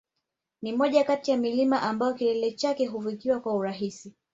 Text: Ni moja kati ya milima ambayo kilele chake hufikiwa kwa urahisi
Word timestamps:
Ni 0.61 0.73
moja 0.73 1.03
kati 1.03 1.31
ya 1.31 1.37
milima 1.37 1.81
ambayo 1.81 2.13
kilele 2.13 2.51
chake 2.51 2.85
hufikiwa 2.85 3.39
kwa 3.39 3.53
urahisi 3.53 4.13